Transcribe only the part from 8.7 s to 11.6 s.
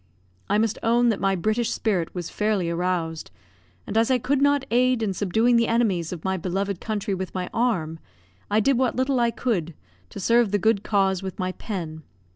what little I could to serve the good cause with my